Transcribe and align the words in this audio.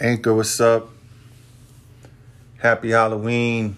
Anchor, 0.00 0.32
what's 0.32 0.60
up? 0.60 0.90
Happy 2.58 2.90
Halloween. 2.90 3.76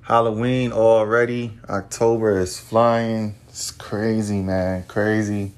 Halloween 0.00 0.72
already. 0.72 1.52
October 1.68 2.40
is 2.40 2.58
flying. 2.58 3.34
It's 3.50 3.70
crazy, 3.70 4.40
man. 4.40 4.84
Crazy. 4.84 5.52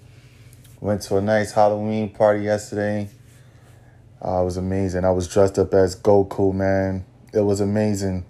Went 0.80 1.02
to 1.02 1.18
a 1.18 1.20
nice 1.20 1.52
Halloween 1.52 2.10
party 2.10 2.42
yesterday. 2.42 3.08
Uh, 4.20 4.40
it 4.40 4.44
was 4.46 4.56
amazing. 4.56 5.04
I 5.04 5.12
was 5.12 5.28
dressed 5.28 5.60
up 5.60 5.72
as 5.74 5.94
Goku, 5.94 6.52
man. 6.52 7.04
It 7.32 7.42
was 7.42 7.60
amazing. 7.60 8.24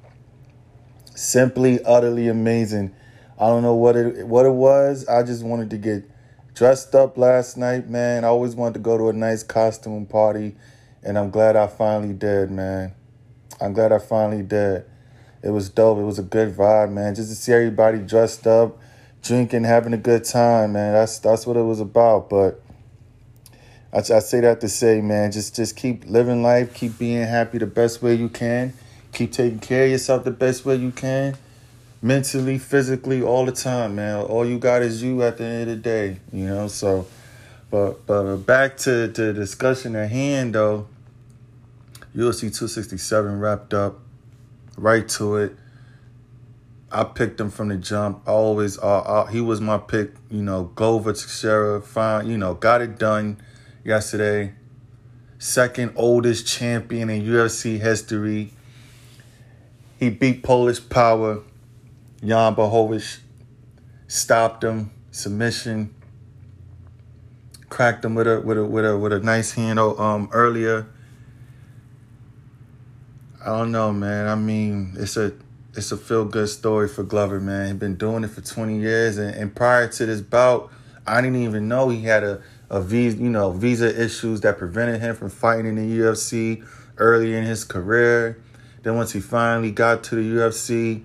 Simply, 1.14 1.82
utterly 1.82 2.29
amazing. 2.29 2.95
I 3.41 3.46
don't 3.46 3.63
know 3.63 3.75
what 3.75 3.96
it 3.96 4.27
what 4.27 4.44
it 4.44 4.53
was. 4.53 5.08
I 5.08 5.22
just 5.22 5.44
wanted 5.44 5.71
to 5.71 5.79
get 5.79 6.05
dressed 6.55 6.94
up 6.94 7.16
last 7.16 7.57
night, 7.57 7.89
man. 7.89 8.22
I 8.25 8.29
always 8.29 8.55
wanted 8.55 8.75
to 8.75 8.80
go 8.80 8.99
to 8.99 9.08
a 9.08 9.14
nice 9.14 9.43
costume 9.43 10.05
party 10.05 10.57
and 11.04 11.18
I'm 11.18 11.31
glad 11.31 11.54
I 11.54 11.67
finally 11.67 12.14
did, 12.14 12.50
man. 12.50 12.93
I'm 13.61 13.72
glad 13.72 13.93
I 13.93 13.99
finally 13.99 14.43
did. 14.43 14.85
It 15.43 15.50
was 15.50 15.68
dope. 15.68 15.99
It 15.99 16.03
was 16.03 16.18
a 16.18 16.22
good 16.22 16.57
vibe, 16.57 16.93
man. 16.93 17.14
Just 17.14 17.29
to 17.29 17.35
see 17.35 17.53
everybody 17.53 17.99
dressed 17.99 18.46
up, 18.46 18.79
drinking, 19.22 19.64
having 19.64 19.93
a 19.93 19.99
good 19.99 20.25
time, 20.25 20.72
man. 20.72 20.94
That's 20.94 21.18
that's 21.18 21.46
what 21.46 21.58
it 21.58 21.63
was 21.63 21.80
about. 21.80 22.30
But 22.30 22.63
I, 23.93 23.99
I 23.99 24.18
say 24.21 24.40
that 24.40 24.63
to 24.63 24.68
say, 24.68 25.03
man, 25.03 25.30
just 25.30 25.54
just 25.54 25.77
keep 25.77 26.07
living 26.07 26.43
life, 26.43 26.72
keep 26.72 26.99
being 26.99 27.22
happy 27.27 27.58
the 27.58 27.66
best 27.66 28.02
way 28.02 28.14
you 28.14 28.30
can, 28.30 28.72
keep 29.13 29.32
taking 29.32 29.58
care 29.58 29.85
of 29.85 29.91
yourself 29.91 30.25
the 30.25 30.30
best 30.30 30.64
way 30.64 30.77
you 30.77 30.91
can, 30.91 31.36
mentally, 32.00 32.56
physically, 32.56 33.22
all 33.22 33.44
the 33.44 33.52
time, 33.52 33.97
man. 33.97 34.22
All 34.25 34.47
you 34.47 34.58
got 34.58 34.80
is 34.80 35.02
you 35.02 35.22
at 35.22 35.36
the 35.36 35.44
end 35.44 35.62
of 35.62 35.69
the 35.69 35.77
day, 35.77 36.20
you 36.32 36.47
know. 36.47 36.69
So, 36.69 37.06
but 37.70 38.06
but 38.06 38.38
back 38.38 38.78
to 38.78 39.08
the 39.08 39.34
discussion 39.34 39.94
at 39.94 40.10
hand, 40.10 40.55
though. 40.55 40.86
UFC 42.14 42.42
267 42.42 43.40
wrapped 43.40 43.74
up, 43.74 43.98
right 44.76 45.08
to 45.08 45.36
it. 45.36 45.56
I 46.92 47.02
picked 47.02 47.40
him 47.40 47.50
from 47.50 47.68
the 47.68 47.76
jump. 47.76 48.22
I 48.24 48.30
always, 48.30 48.78
uh, 48.78 48.82
uh, 49.00 49.26
he 49.26 49.40
was 49.40 49.60
my 49.60 49.78
pick. 49.78 50.12
You 50.30 50.42
know, 50.42 50.70
Glover 50.76 51.12
Teixeira, 51.12 51.82
fine. 51.82 52.28
You 52.28 52.38
know, 52.38 52.54
got 52.54 52.82
it 52.82 53.00
done 53.00 53.38
yesterday. 53.84 54.54
Second 55.38 55.92
oldest 55.96 56.46
champion 56.46 57.10
in 57.10 57.22
UFC 57.22 57.80
history. 57.80 58.52
He 59.98 60.10
beat 60.10 60.44
Polish 60.44 60.88
Power. 60.88 61.42
Jan 62.24 62.54
Blachowicz 62.54 63.18
stopped 64.06 64.62
him, 64.62 64.92
submission. 65.10 65.92
Cracked 67.68 68.04
him 68.04 68.14
with 68.14 68.28
a 68.28 68.40
with 68.40 68.56
a 68.56 68.64
with 68.64 68.86
a 68.86 68.96
with 68.96 69.12
a 69.12 69.18
nice 69.18 69.52
handle 69.52 70.00
um 70.00 70.28
earlier. 70.32 70.86
I 73.45 73.48
don't 73.48 73.73
know, 73.73 73.92
man. 73.92 74.27
I 74.27 74.37
mean, 74.37 74.95
it's 74.97 75.19
a 75.19 75.34
it's 75.75 75.92
a 75.92 75.98
feel 75.98 76.25
good 76.25 76.48
story 76.48 76.89
for 76.89 77.03
Glover, 77.03 77.41
man. 77.41 77.67
He's 77.67 77.77
been 77.77 77.97
doing 77.97 78.25
it 78.25 78.31
for 78.31 78.41
20 78.41 78.78
years, 78.78 79.19
and, 79.19 79.34
and 79.34 79.55
prior 79.55 79.87
to 79.87 80.06
this 80.06 80.23
bout, 80.23 80.70
I 81.06 81.20
didn't 81.20 81.42
even 81.42 81.69
know 81.69 81.91
he 81.91 82.05
had 82.05 82.25
a 82.25 82.41
a 82.70 82.81
visa, 82.81 83.19
you 83.19 83.28
know, 83.28 83.50
visa 83.50 84.03
issues 84.03 84.41
that 84.41 84.56
prevented 84.56 85.03
him 85.03 85.15
from 85.15 85.28
fighting 85.28 85.67
in 85.67 85.75
the 85.77 85.98
UFC 85.98 86.67
early 86.97 87.34
in 87.34 87.45
his 87.45 87.65
career. 87.65 88.41
Then 88.83 88.97
once 88.97 89.12
he 89.12 89.20
finally 89.20 89.72
got 89.72 90.05
to 90.05 90.15
the 90.15 90.22
UFC, 90.22 91.05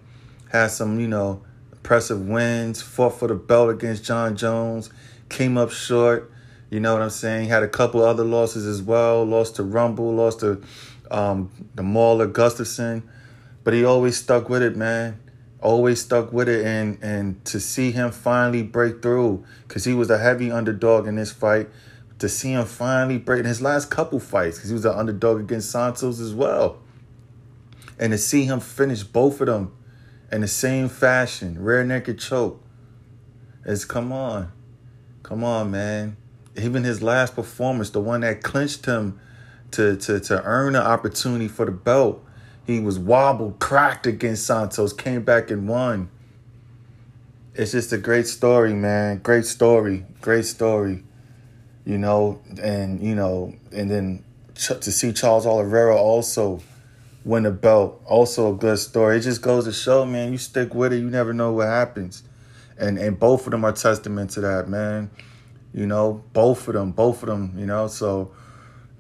had 0.50 0.68
some, 0.68 0.98
you 1.00 1.10
know, 1.10 1.44
impressive 1.74 2.26
wins, 2.26 2.82
fought 2.82 3.20
for 3.20 3.28
the 3.28 3.36
belt 3.36 3.70
against 3.70 4.06
Jon 4.06 4.38
Jones, 4.38 4.90
came 5.28 5.58
up 5.58 5.72
short. 5.72 6.32
You 6.70 6.80
know 6.80 6.94
what 6.94 7.02
I'm 7.02 7.10
saying? 7.10 7.50
Had 7.50 7.64
a 7.64 7.68
couple 7.68 8.04
other 8.04 8.24
losses 8.24 8.66
as 8.66 8.82
well. 8.82 9.26
Lost 9.26 9.56
to 9.56 9.64
Rumble, 9.64 10.14
lost 10.14 10.42
to 10.42 10.62
um, 11.10 11.52
the 11.74 11.82
Mauler 11.82 12.28
Gustafsson, 12.28 13.04
but 13.64 13.74
he 13.74 13.84
always 13.84 14.18
stuck 14.18 14.50
with 14.50 14.62
it, 14.62 14.76
man. 14.76 15.20
Always 15.62 16.00
stuck 16.00 16.32
with 16.32 16.48
it, 16.48 16.66
and 16.66 17.00
and 17.02 17.44
to 17.46 17.60
see 17.60 17.92
him 17.92 18.12
finally 18.12 18.64
break 18.64 19.02
through, 19.02 19.44
because 19.68 19.84
he 19.84 19.94
was 19.94 20.10
a 20.10 20.18
heavy 20.18 20.52
underdog 20.52 21.08
in 21.08 21.16
this 21.16 21.32
fight. 21.32 21.70
To 22.20 22.30
see 22.30 22.52
him 22.52 22.66
finally 22.66 23.18
break 23.18 23.40
in 23.40 23.46
his 23.46 23.62
last 23.62 23.90
couple 23.90 24.20
fights, 24.20 24.58
because 24.58 24.70
he 24.70 24.74
was 24.74 24.86
an 24.86 24.94
underdog 24.94 25.40
against 25.40 25.72
Santos 25.72 26.20
as 26.20 26.34
well, 26.34 26.80
and 27.98 28.12
to 28.12 28.18
see 28.18 28.46
him 28.46 28.60
finish 28.60 29.04
both 29.04 29.42
of 29.42 29.48
them 29.48 29.74
in 30.32 30.42
the 30.42 30.48
same 30.48 30.88
fashion, 30.88 31.62
rear 31.62 31.84
naked 31.84 32.20
choke, 32.20 32.64
is 33.66 33.84
come 33.86 34.12
on, 34.12 34.52
come 35.24 35.44
on, 35.44 35.72
man. 35.72 36.16
Even 36.56 36.84
his 36.84 37.02
last 37.02 37.36
performance, 37.36 37.90
the 37.92 38.02
one 38.02 38.22
that 38.22 38.44
clinched 38.44 38.86
him 38.86 39.20
to 39.72 39.96
to 39.98 40.20
to 40.20 40.44
earn 40.44 40.76
an 40.76 40.84
opportunity 40.84 41.48
for 41.48 41.66
the 41.66 41.72
belt. 41.72 42.24
He 42.66 42.80
was 42.80 43.00
wobbled, 43.00 43.60
cracked 43.60 44.06
against 44.06 44.46
Santos, 44.46 44.94
came 44.94 45.24
back 45.24 45.50
and 45.50 45.68
won. 45.68 46.10
It's 47.56 47.72
just 47.72 47.92
a 47.92 47.98
great 47.98 48.28
story, 48.28 48.74
man. 48.74 49.20
Great 49.20 49.46
story, 49.46 50.06
great 50.22 50.46
story. 50.46 51.04
You 51.86 51.98
know, 51.98 52.42
and 52.62 53.02
you 53.02 53.16
know, 53.16 53.56
and 53.72 53.90
then 53.90 54.24
to 54.56 54.92
see 54.92 55.14
Charles 55.14 55.46
Oliveira 55.46 55.96
also 55.96 56.62
win 57.26 57.44
the 57.44 57.52
belt, 57.52 58.02
also 58.06 58.54
a 58.54 58.56
good 58.56 58.78
story. 58.80 59.18
It 59.18 59.22
just 59.22 59.42
goes 59.42 59.66
to 59.66 59.74
show, 59.74 60.06
man, 60.06 60.32
you 60.32 60.38
stick 60.38 60.74
with 60.74 60.94
it, 60.94 60.98
you 60.98 61.10
never 61.10 61.34
know 61.34 61.52
what 61.54 61.68
happens. 61.68 62.24
And 62.78 62.98
and 62.98 63.20
both 63.20 63.46
of 63.46 63.52
them 63.52 63.66
are 63.66 63.72
testament 63.72 64.32
to 64.32 64.42
that, 64.42 64.70
man. 64.70 65.10
You 65.74 65.86
know, 65.86 66.24
both 66.34 66.68
of 66.68 66.74
them, 66.74 66.92
both 66.92 67.24
of 67.24 67.30
them, 67.30 67.54
you 67.58 67.66
know. 67.66 67.88
So, 67.88 68.32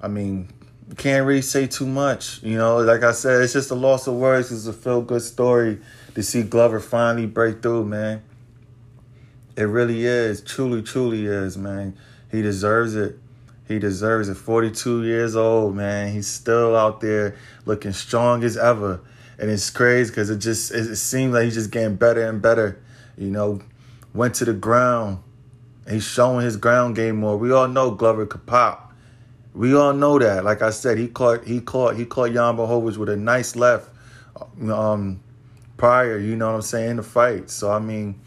I 0.02 0.08
mean, 0.08 0.50
can't 0.98 1.26
really 1.26 1.42
say 1.42 1.68
too 1.68 1.86
much. 1.86 2.42
You 2.44 2.58
know, 2.58 2.78
like 2.78 3.04
I 3.04 3.12
said, 3.12 3.42
it's 3.42 3.54
just 3.54 3.72
a 3.72 3.76
loss 3.76 4.08
of 4.08 4.16
words. 4.16 4.52
It's 4.52 4.68
a 4.68 4.74
feel 4.74 5.02
good 5.02 5.22
story 5.22 5.80
to 6.16 6.24
see 6.24 6.44
Glover 6.44 6.80
finally 6.80 7.26
break 7.26 7.62
through, 7.62 7.86
man. 7.86 8.24
It 9.56 9.64
really 9.64 10.06
is. 10.06 10.42
Truly, 10.42 10.82
truly 10.82 11.26
is, 11.26 11.58
man. 11.58 11.98
He 12.32 12.42
deserves 12.42 12.96
it. 12.96 13.20
He 13.68 13.78
deserves 13.78 14.30
it. 14.30 14.36
42 14.36 15.04
years 15.04 15.36
old, 15.36 15.76
man. 15.76 16.12
He's 16.12 16.28
still 16.28 16.76
out 16.76 17.02
there 17.02 17.36
looking 17.66 17.94
strong 17.94 18.44
as 18.44 18.58
ever. 18.58 19.02
And 19.38 19.50
it's 19.50 19.70
crazy 19.70 20.12
because 20.12 20.30
it 20.30 20.40
just 20.40 20.72
it, 20.72 20.96
seems 20.96 21.34
like 21.34 21.46
he's 21.46 21.54
just 21.54 21.72
getting 21.72 21.96
better 21.96 22.28
and 22.28 22.42
better. 22.42 22.82
You 23.18 23.30
know, 23.30 23.62
went 24.14 24.36
to 24.36 24.46
the 24.46 24.54
ground. 24.54 25.20
He's 25.90 26.04
showing 26.04 26.46
his 26.46 26.58
ground 26.58 26.96
game 26.96 27.18
more. 27.18 27.38
We 27.38 27.52
all 27.52 27.68
know 27.68 27.92
Glover 27.92 28.26
could 28.26 28.46
pop. 28.46 28.94
We 29.54 29.76
all 29.76 29.94
know 29.94 30.20
that. 30.20 30.46
Like 30.46 30.62
I 30.62 30.70
said, 30.70 30.98
he 30.98 31.08
caught 31.08 31.46
he 31.46 31.62
caught 31.62 31.96
he 31.96 32.06
caught 32.06 32.32
Jan 32.32 32.58
Blachowicz 32.58 32.98
with 32.98 33.10
a 33.10 33.18
nice 33.18 33.56
left 33.56 33.90
um, 34.72 35.20
prior, 35.78 36.18
you 36.18 36.36
know 36.36 36.48
what 36.48 36.56
I'm 36.56 36.62
saying, 36.62 36.90
in 36.92 36.96
the 36.98 37.04
fight. 37.04 37.50
So 37.50 37.72
I 37.72 37.80
mean 37.80 38.20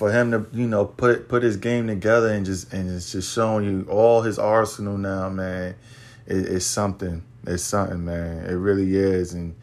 for 0.00 0.10
him 0.10 0.30
to, 0.30 0.46
you 0.52 0.66
know, 0.66 0.86
put 0.86 1.28
put 1.28 1.42
his 1.42 1.58
game 1.58 1.86
together 1.86 2.28
and 2.28 2.46
just 2.46 2.72
and 2.72 2.88
it's 2.88 3.12
just 3.12 3.34
showing 3.34 3.64
you 3.64 3.86
all 3.90 4.22
his 4.22 4.38
arsenal 4.38 4.96
now, 4.96 5.28
man, 5.28 5.74
it, 6.26 6.46
it's 6.46 6.64
something. 6.64 7.22
It's 7.46 7.62
something, 7.62 8.04
man. 8.04 8.46
It 8.46 8.54
really 8.54 8.96
is. 8.96 9.34
And 9.34 9.56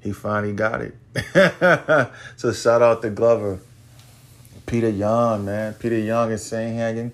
he 0.00 0.12
finally 0.12 0.52
got 0.52 0.82
it. 0.82 0.96
so 2.36 2.52
shout 2.52 2.82
out 2.82 3.02
to 3.02 3.10
Glover. 3.10 3.60
Petr 4.66 4.96
Yan, 4.96 5.44
man. 5.44 5.74
Petr 5.74 6.04
Yan 6.04 6.30
and 6.30 6.38
Sandhagen, 6.38 7.12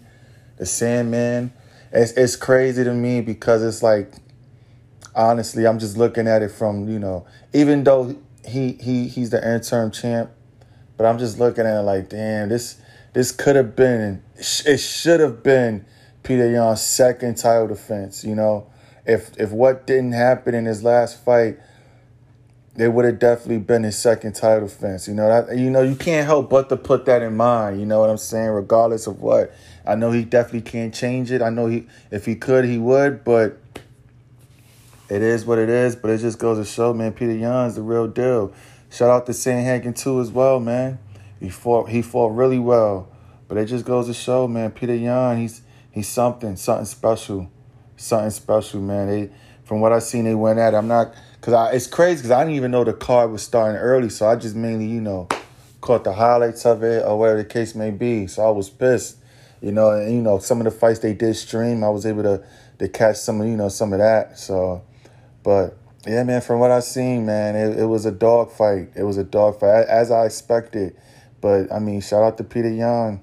the 0.56 0.66
Sandman 0.66 1.52
it's 1.92 2.12
it's 2.12 2.36
crazy 2.36 2.84
to 2.84 2.94
me 2.94 3.20
because 3.20 3.62
it's 3.62 3.82
like 3.82 4.12
honestly, 5.14 5.66
I'm 5.66 5.78
just 5.78 5.96
looking 5.96 6.28
at 6.28 6.42
it 6.42 6.52
from, 6.52 6.88
you 6.88 6.98
know, 6.98 7.26
even 7.52 7.84
though 7.84 8.16
he 8.46 8.72
he 8.74 9.08
he's 9.08 9.30
the 9.30 9.54
interim 9.54 9.90
champ, 9.90 10.30
but 10.96 11.06
I'm 11.06 11.18
just 11.18 11.38
looking 11.38 11.66
at 11.66 11.80
it 11.80 11.82
like, 11.82 12.08
damn, 12.08 12.48
this 12.48 12.80
this 13.12 13.32
could 13.32 13.56
have 13.56 13.74
been 13.74 14.22
it 14.36 14.78
should 14.78 15.20
have 15.20 15.42
been 15.42 15.84
Petr 16.22 16.52
Yan's 16.52 16.80
second 16.80 17.36
title 17.36 17.68
defense, 17.68 18.24
you 18.24 18.34
know. 18.34 18.66
If 19.04 19.36
if 19.38 19.50
what 19.50 19.86
didn't 19.86 20.12
happen 20.12 20.54
in 20.54 20.66
his 20.66 20.84
last 20.84 21.24
fight, 21.24 21.58
they 22.74 22.88
would 22.88 23.04
have 23.04 23.18
definitely 23.18 23.58
been 23.58 23.82
his 23.82 23.98
second 23.98 24.34
title 24.34 24.68
fence. 24.68 25.08
You 25.08 25.14
know 25.14 25.28
that 25.28 25.56
you 25.58 25.70
know 25.70 25.82
you 25.82 25.96
can't 25.96 26.26
help 26.26 26.50
but 26.50 26.68
to 26.68 26.76
put 26.76 27.04
that 27.06 27.22
in 27.22 27.36
mind. 27.36 27.80
You 27.80 27.86
know 27.86 28.00
what 28.00 28.10
I'm 28.10 28.18
saying, 28.18 28.50
regardless 28.50 29.06
of 29.06 29.20
what 29.20 29.52
I 29.86 29.96
know 29.96 30.12
he 30.12 30.24
definitely 30.24 30.62
can't 30.62 30.94
change 30.94 31.32
it. 31.32 31.42
I 31.42 31.50
know 31.50 31.66
he 31.66 31.86
if 32.10 32.26
he 32.26 32.36
could 32.36 32.64
he 32.64 32.78
would, 32.78 33.24
but 33.24 33.58
it 35.08 35.22
is 35.22 35.44
what 35.44 35.58
it 35.58 35.68
is. 35.68 35.96
But 35.96 36.10
it 36.10 36.18
just 36.18 36.38
goes 36.38 36.58
to 36.58 36.64
show, 36.64 36.94
man, 36.94 37.12
Petr 37.12 37.38
Yan's 37.38 37.74
the 37.74 37.82
real 37.82 38.06
deal. 38.06 38.52
Shout 38.90 39.10
out 39.10 39.26
to 39.26 39.32
Sandhagen 39.32 39.96
too 39.96 40.20
as 40.20 40.30
well, 40.30 40.60
man. 40.60 40.98
He 41.40 41.50
fought 41.50 41.88
he 41.88 42.02
fought 42.02 42.28
really 42.28 42.58
well. 42.58 43.08
But 43.48 43.58
it 43.58 43.66
just 43.66 43.84
goes 43.84 44.06
to 44.06 44.14
show, 44.14 44.46
man, 44.46 44.70
Petr 44.70 45.00
Yan, 45.00 45.38
he's 45.38 45.62
he's 45.90 46.08
something, 46.08 46.54
something 46.56 46.86
special. 46.86 47.50
Something 47.96 48.30
special, 48.30 48.80
man. 48.80 49.08
They 49.08 49.30
from 49.64 49.80
what 49.80 49.92
I 49.92 49.98
seen 49.98 50.24
they 50.24 50.34
went 50.34 50.58
at. 50.58 50.72
It. 50.72 50.76
I'm 50.76 50.88
not 50.88 51.14
cause 51.40 51.54
I 51.54 51.72
it's 51.72 51.86
crazy 51.86 52.18
because 52.18 52.30
I 52.30 52.42
didn't 52.44 52.56
even 52.56 52.70
know 52.70 52.84
the 52.84 52.92
card 52.92 53.30
was 53.30 53.42
starting 53.42 53.76
early. 53.76 54.08
So 54.08 54.28
I 54.28 54.36
just 54.36 54.54
mainly, 54.54 54.86
you 54.86 55.00
know, 55.00 55.28
caught 55.80 56.04
the 56.04 56.12
highlights 56.12 56.66
of 56.66 56.82
it 56.82 57.04
or 57.04 57.18
whatever 57.18 57.38
the 57.38 57.48
case 57.48 57.74
may 57.74 57.90
be. 57.90 58.26
So 58.26 58.46
I 58.46 58.50
was 58.50 58.70
pissed. 58.70 59.16
You 59.60 59.72
know, 59.72 59.90
and 59.90 60.14
you 60.14 60.22
know, 60.22 60.38
some 60.38 60.58
of 60.58 60.64
the 60.64 60.70
fights 60.70 61.00
they 61.00 61.12
did 61.12 61.36
stream, 61.36 61.84
I 61.84 61.90
was 61.90 62.06
able 62.06 62.22
to 62.22 62.42
to 62.78 62.88
catch 62.88 63.16
some 63.16 63.40
of 63.40 63.46
you 63.46 63.56
know 63.56 63.68
some 63.68 63.92
of 63.92 63.98
that. 63.98 64.38
So, 64.38 64.82
but 65.42 65.76
yeah, 66.06 66.22
man, 66.24 66.40
from 66.40 66.60
what 66.60 66.70
I 66.70 66.80
seen, 66.80 67.26
man, 67.26 67.54
it, 67.54 67.80
it 67.80 67.84
was 67.84 68.06
a 68.06 68.10
dog 68.10 68.50
fight. 68.50 68.88
It 68.96 69.02
was 69.02 69.18
a 69.18 69.24
dog 69.24 69.60
fight 69.60 69.86
as 69.86 70.10
I 70.10 70.24
expected. 70.24 70.96
But 71.42 71.70
I 71.70 71.78
mean, 71.78 72.00
shout 72.00 72.22
out 72.22 72.38
to 72.38 72.44
Petr 72.44 72.74
Yan. 72.74 73.20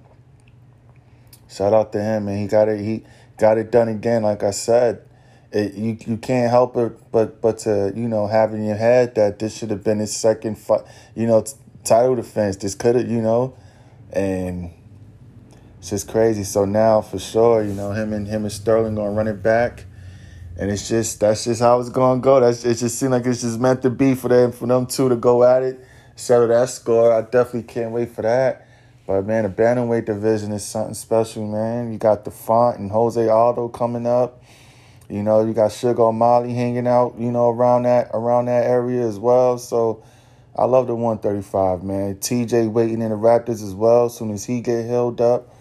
Shout 1.49 1.73
out 1.73 1.91
to 1.93 2.01
him, 2.01 2.27
and 2.27 2.39
he 2.39 2.47
got 2.47 2.69
it. 2.69 2.79
He 2.81 3.03
got 3.37 3.57
it 3.57 3.71
done 3.71 3.87
again. 3.87 4.21
Like 4.21 4.43
I 4.43 4.51
said, 4.51 5.06
it, 5.51 5.73
you 5.75 5.97
you 6.05 6.17
can't 6.17 6.49
help 6.49 6.75
it 6.75 6.99
but 7.11 7.41
but 7.41 7.59
to 7.59 7.93
you 7.95 8.07
know 8.07 8.27
have 8.27 8.53
in 8.53 8.65
your 8.65 8.75
head 8.75 9.15
that 9.15 9.39
this 9.39 9.57
should 9.57 9.69
have 9.69 9.83
been 9.83 9.99
his 9.99 10.15
second 10.15 10.57
fight. 10.57 10.81
You 11.15 11.27
know, 11.27 11.45
title 11.83 12.15
defense. 12.15 12.57
This 12.57 12.75
could 12.75 12.95
have, 12.95 13.09
you 13.09 13.21
know, 13.21 13.55
and 14.11 14.71
it's 15.79 15.89
just 15.89 16.09
crazy. 16.09 16.43
So 16.43 16.65
now 16.65 17.01
for 17.01 17.19
sure, 17.19 17.63
you 17.63 17.73
know, 17.73 17.91
him 17.91 18.13
and 18.13 18.27
him 18.27 18.43
and 18.43 18.51
Sterling 18.51 18.95
gonna 18.95 19.11
run 19.11 19.27
it 19.27 19.41
back. 19.41 19.85
And 20.59 20.71
it's 20.71 20.89
just 20.89 21.19
that's 21.19 21.45
just 21.45 21.61
how 21.61 21.79
it's 21.79 21.89
gonna 21.89 22.19
go. 22.19 22.39
That's 22.39 22.65
it 22.65 22.75
just 22.75 22.99
seemed 22.99 23.11
like 23.11 23.25
it's 23.25 23.41
just 23.41 23.59
meant 23.59 23.83
to 23.83 23.89
be 23.89 24.15
for 24.15 24.27
them 24.27 24.51
for 24.51 24.67
them 24.67 24.85
two 24.85 25.07
to 25.07 25.15
go 25.15 25.43
at 25.43 25.63
it, 25.63 25.79
settle 26.15 26.47
that 26.47 26.69
score. 26.69 27.13
I 27.13 27.21
definitely 27.21 27.63
can't 27.63 27.91
wait 27.91 28.09
for 28.09 28.23
that. 28.23 28.67
But 29.05 29.25
man, 29.25 29.43
the 29.43 29.49
bantamweight 29.49 30.05
division 30.05 30.51
is 30.51 30.65
something 30.65 30.93
special, 30.93 31.47
man. 31.47 31.93
You 31.93 31.97
got 31.97 32.25
the 32.25 32.31
Font 32.31 32.79
and 32.79 32.91
Jose 32.91 33.25
Aldo 33.25 33.69
coming 33.69 34.05
up. 34.05 34.43
You 35.09 35.23
know, 35.23 35.45
you 35.45 35.53
got 35.53 35.71
Sugar 35.71 36.01
O'Malley 36.01 36.53
hanging 36.53 36.87
out, 36.87 37.15
you 37.17 37.31
know, 37.31 37.49
around 37.49 37.83
that 37.83 38.11
around 38.13 38.45
that 38.45 38.65
area 38.65 39.07
as 39.07 39.17
well. 39.17 39.57
So 39.57 40.03
I 40.55 40.65
love 40.65 40.87
the 40.87 40.95
135, 40.95 41.83
man. 41.83 42.15
TJ 42.15 42.71
waiting 42.71 43.01
in 43.01 43.09
the 43.09 43.15
Raptors 43.15 43.63
as 43.63 43.73
well. 43.73 44.07
As 44.07 44.17
soon 44.17 44.31
as 44.31 44.43
he 44.43 44.59
get 44.59 44.85
healed 44.85 45.21
up, 45.21 45.55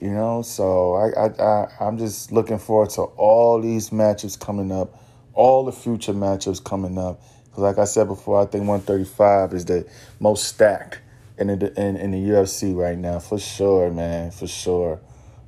you 0.00 0.10
know. 0.10 0.42
So 0.42 0.94
I, 0.94 1.08
I, 1.18 1.42
I 1.42 1.68
I'm 1.80 1.98
just 1.98 2.30
looking 2.30 2.58
forward 2.58 2.90
to 2.90 3.02
all 3.02 3.60
these 3.60 3.90
matchups 3.90 4.38
coming 4.38 4.70
up, 4.70 5.02
all 5.34 5.64
the 5.64 5.72
future 5.72 6.12
matchups 6.12 6.62
coming 6.62 6.96
up. 6.96 7.22
Because 7.44 7.62
like 7.62 7.78
I 7.78 7.84
said 7.84 8.06
before, 8.06 8.40
I 8.40 8.46
think 8.46 8.68
135 8.68 9.52
is 9.52 9.64
the 9.64 9.86
most 10.20 10.44
stacked 10.44 11.00
in 11.38 11.48
the 11.48 11.80
in, 11.80 11.96
in 11.96 12.10
the 12.12 12.18
UFC 12.18 12.74
right 12.76 12.96
now 12.96 13.18
for 13.18 13.38
sure, 13.38 13.90
man, 13.90 14.30
for 14.30 14.46
sure. 14.46 15.00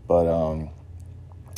But 0.08 0.26
um, 0.26 0.70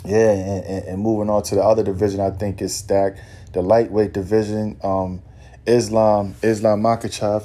yeah, 0.06 0.30
and, 0.30 0.84
and 0.86 1.02
moving 1.02 1.28
on 1.30 1.42
to 1.44 1.56
the 1.56 1.62
other 1.62 1.82
division, 1.82 2.20
I 2.20 2.30
think 2.30 2.62
is 2.62 2.74
stacked. 2.74 3.20
The 3.52 3.62
lightweight 3.62 4.12
division, 4.12 4.78
um, 4.82 5.22
Islam 5.66 6.34
Islam 6.42 6.82
Makhachev. 6.82 7.44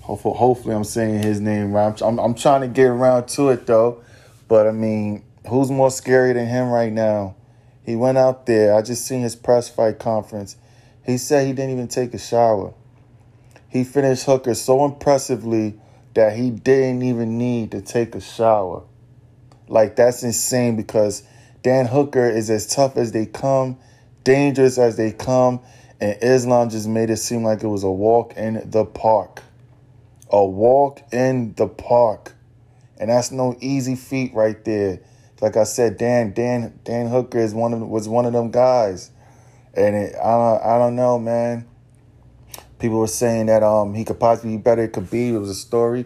Hopefully, 0.00 0.36
hopefully 0.36 0.74
I'm 0.74 0.84
saying 0.84 1.22
his 1.22 1.40
name 1.40 1.72
right. 1.72 2.00
I'm, 2.02 2.18
I'm 2.18 2.34
trying 2.34 2.62
to 2.62 2.68
get 2.68 2.86
around 2.86 3.28
to 3.28 3.50
it 3.50 3.66
though. 3.66 4.02
But 4.48 4.66
I 4.66 4.72
mean, 4.72 5.22
who's 5.48 5.70
more 5.70 5.90
scary 5.90 6.32
than 6.32 6.46
him 6.46 6.68
right 6.68 6.92
now? 6.92 7.36
He 7.84 7.96
went 7.96 8.18
out 8.18 8.46
there. 8.46 8.74
I 8.74 8.82
just 8.82 9.06
seen 9.06 9.22
his 9.22 9.36
press 9.36 9.68
fight 9.68 9.98
conference. 9.98 10.56
He 11.04 11.18
said 11.18 11.46
he 11.46 11.52
didn't 11.52 11.72
even 11.72 11.88
take 11.88 12.12
a 12.14 12.18
shower. 12.18 12.74
He 13.68 13.84
finished 13.84 14.24
Hooker 14.24 14.54
so 14.54 14.84
impressively 14.84 15.78
that 16.14 16.36
he 16.36 16.50
didn't 16.50 17.02
even 17.02 17.38
need 17.38 17.70
to 17.70 17.80
take 17.80 18.14
a 18.14 18.20
shower. 18.20 18.82
Like 19.68 19.94
that's 19.94 20.24
insane 20.24 20.76
because 20.76 21.22
Dan 21.62 21.86
Hooker 21.86 22.28
is 22.28 22.50
as 22.50 22.66
tough 22.66 22.96
as 22.96 23.12
they 23.12 23.26
come, 23.26 23.78
dangerous 24.24 24.78
as 24.78 24.96
they 24.96 25.12
come, 25.12 25.60
and 26.00 26.16
Islam 26.22 26.70
just 26.70 26.88
made 26.88 27.10
it 27.10 27.18
seem 27.18 27.44
like 27.44 27.62
it 27.62 27.68
was 27.68 27.84
a 27.84 27.90
walk 27.90 28.34
in 28.36 28.68
the 28.70 28.84
park. 28.84 29.42
A 30.30 30.44
walk 30.44 31.00
in 31.12 31.54
the 31.54 31.66
park. 31.66 32.34
And 32.98 33.10
that's 33.10 33.30
no 33.30 33.56
easy 33.60 33.96
feat 33.96 34.32
right 34.34 34.62
there. 34.64 35.00
Like 35.40 35.56
I 35.56 35.64
said, 35.64 35.96
Dan 35.96 36.32
Dan 36.32 36.78
Dan 36.84 37.08
Hooker 37.08 37.38
is 37.38 37.54
one 37.54 37.72
of 37.72 37.80
was 37.80 38.08
one 38.08 38.26
of 38.26 38.34
them 38.34 38.50
guys, 38.50 39.10
and 39.74 39.96
it, 39.96 40.14
I 40.14 40.30
don't 40.30 40.62
I 40.62 40.78
don't 40.78 40.96
know, 40.96 41.18
man. 41.18 41.66
People 42.78 42.98
were 42.98 43.06
saying 43.06 43.46
that 43.46 43.62
um 43.62 43.94
he 43.94 44.04
could 44.04 44.20
possibly 44.20 44.56
be 44.56 44.62
better. 44.62 44.86
Could 44.86 45.10
be. 45.10 45.30
It 45.30 45.38
was 45.38 45.48
a 45.48 45.54
story. 45.54 46.04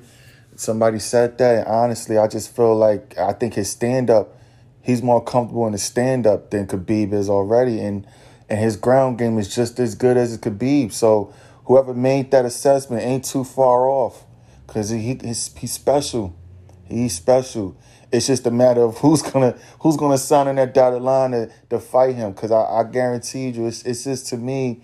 Somebody 0.54 1.00
said 1.00 1.36
that. 1.38 1.58
And 1.58 1.66
honestly, 1.66 2.16
I 2.16 2.28
just 2.28 2.54
feel 2.54 2.76
like 2.76 3.18
I 3.18 3.32
think 3.32 3.54
his 3.54 3.68
stand 3.68 4.08
up, 4.08 4.36
he's 4.84 5.02
more 5.02 5.24
comfortable 5.24 5.66
in 5.66 5.72
the 5.72 5.78
stand 5.78 6.26
up 6.26 6.50
than 6.50 6.66
Khabib 6.66 7.12
is 7.12 7.28
already, 7.28 7.80
and 7.80 8.06
and 8.48 8.60
his 8.60 8.76
ground 8.76 9.18
game 9.18 9.38
is 9.38 9.52
just 9.52 9.80
as 9.80 9.94
good 9.94 10.16
as 10.16 10.36
Khabib. 10.38 10.92
So 10.92 11.32
whoever 11.64 11.94
made 11.94 12.30
that 12.30 12.44
assessment 12.44 13.02
ain't 13.02 13.24
too 13.24 13.42
far 13.42 13.88
off, 13.88 14.24
cause 14.66 14.90
he 14.90 15.18
he's, 15.20 15.52
he's 15.56 15.72
special. 15.72 16.36
He's 16.84 17.16
special. 17.16 17.76
It's 18.12 18.26
just 18.26 18.46
a 18.46 18.50
matter 18.50 18.82
of 18.82 18.98
who's 18.98 19.22
gonna 19.22 19.58
who's 19.80 19.96
gonna 19.96 20.18
sign 20.18 20.46
in 20.48 20.56
that 20.56 20.74
dotted 20.74 21.02
line 21.02 21.32
to, 21.32 21.50
to 21.70 21.80
fight 21.80 22.14
him. 22.14 22.34
Cause 22.34 22.52
I, 22.52 22.62
I 22.62 22.84
guarantee 22.84 23.48
you, 23.48 23.66
it's, 23.66 23.82
it's 23.82 24.04
just 24.04 24.28
to 24.28 24.36
me. 24.36 24.82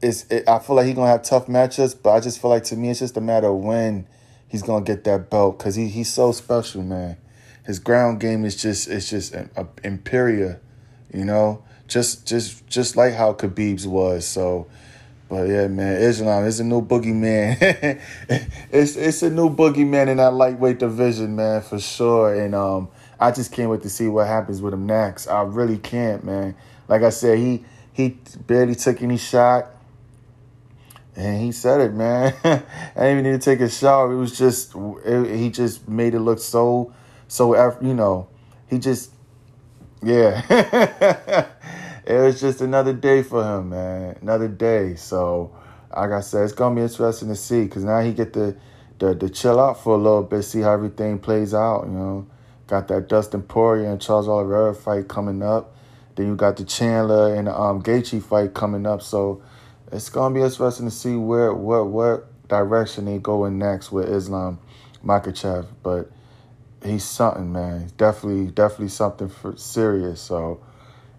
It's 0.00 0.24
it, 0.30 0.48
I 0.48 0.58
feel 0.58 0.76
like 0.76 0.86
he's 0.86 0.94
gonna 0.94 1.10
have 1.10 1.22
tough 1.22 1.46
matchups, 1.46 1.96
but 2.02 2.12
I 2.12 2.20
just 2.20 2.40
feel 2.40 2.50
like 2.50 2.64
to 2.64 2.76
me 2.76 2.88
it's 2.90 3.00
just 3.00 3.16
a 3.18 3.20
matter 3.20 3.48
of 3.48 3.56
when 3.56 4.08
he's 4.48 4.62
gonna 4.62 4.84
get 4.84 5.04
that 5.04 5.28
belt. 5.28 5.58
Cause 5.58 5.74
he 5.74 5.88
he's 5.88 6.10
so 6.10 6.32
special, 6.32 6.82
man. 6.82 7.18
His 7.68 7.78
ground 7.78 8.18
game 8.18 8.46
is 8.46 8.56
just 8.56 8.88
it's 8.88 9.10
just 9.10 9.34
a, 9.34 9.50
a 9.54 9.66
imperial, 9.84 10.56
you 11.12 11.26
know. 11.26 11.62
Just 11.86 12.26
just 12.26 12.66
just 12.66 12.96
like 12.96 13.12
how 13.12 13.34
Khabib's 13.34 13.86
was. 13.86 14.26
So 14.26 14.68
but 15.28 15.48
yeah, 15.48 15.68
man, 15.68 16.00
Islam 16.00 16.46
is 16.46 16.60
a 16.60 16.64
new 16.64 16.80
boogeyman. 16.80 17.58
it's 18.72 18.96
it's 18.96 19.22
a 19.22 19.28
new 19.28 19.50
boogeyman 19.50 20.08
in 20.08 20.16
that 20.16 20.32
lightweight 20.32 20.78
division, 20.78 21.36
man, 21.36 21.60
for 21.60 21.78
sure. 21.78 22.34
And 22.34 22.54
um, 22.54 22.88
I 23.20 23.32
just 23.32 23.52
can't 23.52 23.68
wait 23.68 23.82
to 23.82 23.90
see 23.90 24.08
what 24.08 24.26
happens 24.26 24.62
with 24.62 24.72
him 24.72 24.86
next. 24.86 25.26
I 25.26 25.42
really 25.42 25.76
can't, 25.76 26.24
man. 26.24 26.54
Like 26.88 27.02
I 27.02 27.10
said, 27.10 27.36
he 27.36 27.66
he 27.92 28.16
barely 28.46 28.76
took 28.76 29.02
any 29.02 29.18
shot, 29.18 29.66
and 31.14 31.42
he 31.42 31.52
said 31.52 31.82
it, 31.82 31.92
man. 31.92 32.34
I 32.44 32.62
didn't 32.96 33.18
even 33.18 33.24
need 33.24 33.40
to 33.42 33.44
take 33.44 33.60
a 33.60 33.68
shower. 33.68 34.10
It 34.10 34.16
was 34.16 34.38
just 34.38 34.74
it, 35.04 35.36
he 35.36 35.50
just 35.50 35.86
made 35.86 36.14
it 36.14 36.20
look 36.20 36.38
so 36.38 36.94
so 37.28 37.54
after, 37.54 37.86
you 37.86 37.94
know 37.94 38.28
he 38.68 38.78
just 38.78 39.12
yeah. 40.02 40.42
it 42.06 42.14
was 42.14 42.40
just 42.40 42.60
another 42.60 42.92
day 42.92 43.22
for 43.22 43.42
him, 43.42 43.70
man. 43.70 44.18
Another 44.22 44.48
day. 44.48 44.94
So, 44.94 45.56
like 45.94 46.10
I 46.10 46.20
said, 46.20 46.44
it's 46.44 46.52
gonna 46.52 46.76
be 46.76 46.82
interesting 46.82 47.28
to 47.28 47.36
see 47.36 47.64
because 47.64 47.84
now 47.84 48.00
he 48.00 48.12
get 48.12 48.32
the, 48.32 48.56
the 48.98 49.14
to 49.14 49.28
chill 49.28 49.58
out 49.58 49.82
for 49.82 49.94
a 49.94 49.98
little 49.98 50.22
bit, 50.22 50.42
see 50.42 50.60
how 50.60 50.72
everything 50.72 51.18
plays 51.18 51.54
out. 51.54 51.84
You 51.86 51.92
know, 51.92 52.26
got 52.66 52.88
that 52.88 53.08
Dustin 53.08 53.42
Poirier 53.42 53.90
and 53.90 54.00
Charles 54.00 54.28
Oliveira 54.28 54.74
fight 54.74 55.08
coming 55.08 55.42
up. 55.42 55.74
Then 56.14 56.26
you 56.26 56.36
got 56.36 56.56
the 56.56 56.64
Chandler 56.64 57.34
and 57.34 57.46
the 57.46 57.58
um, 57.58 57.82
Gaethje 57.82 58.22
fight 58.22 58.54
coming 58.54 58.86
up. 58.86 59.02
So, 59.02 59.42
it's 59.90 60.10
gonna 60.10 60.34
be 60.34 60.42
interesting 60.42 60.86
to 60.86 60.94
see 60.94 61.16
where 61.16 61.52
what 61.52 61.86
what 61.86 62.48
direction 62.48 63.06
they 63.06 63.18
going 63.18 63.58
next 63.58 63.90
with 63.90 64.08
Islam 64.08 64.58
Makhachev. 65.04 65.66
But 65.82 66.10
he's 66.84 67.04
something, 67.04 67.52
man. 67.52 67.90
Definitely, 67.96 68.52
definitely 68.52 68.88
something 68.88 69.28
for 69.28 69.56
serious. 69.56 70.20
So. 70.20 70.60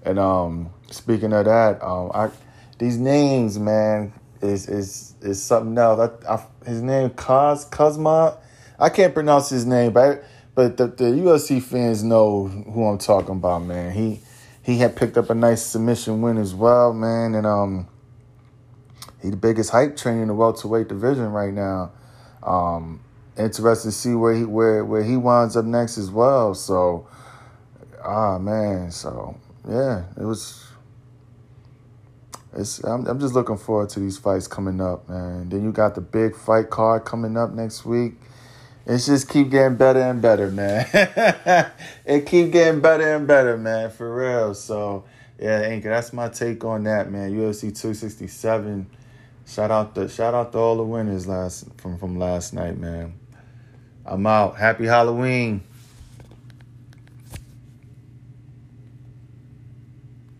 And 0.03 0.17
um, 0.17 0.71
speaking 0.91 1.33
of 1.33 1.45
that, 1.45 1.83
um, 1.83 2.11
I 2.13 2.29
these 2.77 2.97
names, 2.97 3.59
man, 3.59 4.13
is 4.41 4.67
is 4.67 5.15
is 5.21 5.41
something 5.41 5.77
else. 5.77 6.11
I, 6.27 6.33
I, 6.33 6.45
his 6.65 6.81
name 6.81 7.09
Cos 7.11 7.65
Cosma. 7.65 8.37
I 8.79 8.89
can't 8.89 9.13
pronounce 9.13 9.49
his 9.49 9.65
name, 9.65 9.91
but 9.91 10.23
but 10.55 10.77
the, 10.77 10.87
the 10.87 11.05
UFC 11.05 11.61
fans 11.61 12.03
know 12.03 12.47
who 12.47 12.85
I'm 12.85 12.97
talking 12.97 13.35
about, 13.35 13.63
man. 13.63 13.91
He 13.91 14.21
he 14.63 14.77
had 14.77 14.95
picked 14.95 15.17
up 15.17 15.29
a 15.29 15.35
nice 15.35 15.61
submission 15.61 16.21
win 16.21 16.37
as 16.37 16.55
well, 16.55 16.93
man, 16.93 17.35
and 17.35 17.45
um, 17.45 17.87
he 19.21 19.29
the 19.29 19.37
biggest 19.37 19.71
hype 19.71 19.97
train 19.97 20.19
in 20.19 20.29
the 20.29 20.33
welterweight 20.33 20.87
division 20.87 21.31
right 21.31 21.53
now. 21.53 21.91
Um, 22.41 23.01
interested 23.39 23.89
to 23.89 23.91
see 23.91 24.13
where 24.13 24.35
he 24.35 24.43
where 24.43 24.83
where 24.85 25.03
he 25.03 25.17
winds 25.17 25.55
up 25.55 25.65
next 25.65 25.97
as 25.97 26.11
well. 26.11 26.53
So, 26.53 27.07
ah 28.03 28.37
man, 28.37 28.91
so 28.91 29.37
yeah, 29.67 30.03
it 30.17 30.23
was. 30.23 30.65
It's 32.55 32.83
I'm 32.83 33.05
I'm 33.07 33.19
just 33.19 33.33
looking 33.33 33.57
forward 33.57 33.89
to 33.91 33.99
these 33.99 34.17
fights 34.17 34.47
coming 34.47 34.81
up, 34.81 35.07
man. 35.07 35.49
Then 35.49 35.63
you 35.63 35.71
got 35.71 35.95
the 35.95 36.01
big 36.01 36.35
fight 36.35 36.69
card 36.69 37.05
coming 37.05 37.37
up 37.37 37.51
next 37.51 37.85
week. 37.85 38.13
It's 38.85 39.05
just 39.05 39.29
keep 39.29 39.51
getting 39.51 39.77
better 39.77 40.01
and 40.01 40.19
better, 40.19 40.49
man. 40.49 40.87
it 42.05 42.25
keep 42.25 42.51
getting 42.51 42.81
better 42.81 43.15
and 43.15 43.27
better, 43.27 43.55
man, 43.55 43.91
for 43.91 44.15
real. 44.15 44.55
So 44.55 45.05
yeah, 45.39 45.61
Anchor, 45.61 45.89
that's 45.89 46.11
my 46.11 46.27
take 46.27 46.63
on 46.65 46.83
that, 46.85 47.11
man. 47.11 47.31
UFC 47.31 47.61
267. 47.61 48.87
Shout 49.45 49.71
out 49.71 49.95
to 49.95 50.09
shout 50.09 50.33
out 50.33 50.51
to 50.53 50.57
all 50.57 50.77
the 50.77 50.83
winners 50.83 51.27
last 51.27 51.67
from 51.77 51.97
from 51.99 52.17
last 52.17 52.53
night, 52.53 52.77
man. 52.77 53.13
I'm 54.09 54.25
out. 54.25 54.57
Happy 54.57 54.85
Halloween. 54.85 55.61